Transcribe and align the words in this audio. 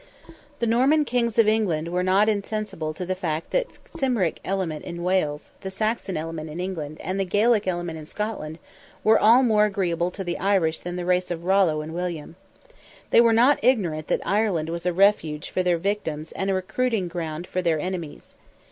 The 0.57 0.65
Norman 0.65 1.05
Kings 1.05 1.37
of 1.37 1.47
England 1.47 1.89
were 1.89 2.01
not 2.01 2.27
insensible 2.27 2.91
to 2.95 3.05
the 3.05 3.13
fact 3.13 3.51
that 3.51 3.67
the 3.69 3.99
Cymric 3.99 4.39
element 4.43 4.83
in 4.83 5.03
Wales, 5.03 5.51
the 5.61 5.69
Saxon 5.69 6.17
element 6.17 6.49
in 6.49 6.59
England, 6.59 6.97
and 7.01 7.19
the 7.19 7.23
Gaelic 7.23 7.67
element 7.67 7.99
in 7.99 8.07
Scotland, 8.07 8.57
were 9.03 9.19
all 9.19 9.43
more 9.43 9.65
agreeable 9.65 10.09
to 10.09 10.23
the 10.23 10.39
Irish 10.39 10.79
than 10.79 10.95
the 10.95 11.05
race 11.05 11.29
of 11.29 11.45
Rollo 11.45 11.81
and 11.81 11.93
William. 11.93 12.35
They 13.11 13.21
were 13.21 13.31
not 13.31 13.59
ignorant 13.63 14.07
that 14.07 14.25
Ireland 14.25 14.69
was 14.69 14.87
a 14.87 14.91
refuge 14.91 15.51
for 15.51 15.61
their 15.61 15.77
victims 15.77 16.31
and 16.31 16.49
a 16.49 16.55
recruiting 16.55 17.07
ground 17.07 17.45
for 17.45 17.61
their 17.61 17.79
enemies. 17.79 18.33